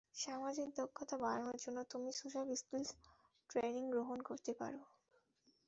[0.15, 2.89] সামাজিক দক্ষতা বাড়ানোর জন্য তুমি সোশ্যাল স্কিলস
[3.49, 4.81] ট্রেনিং গ্রহণ করতে পারো।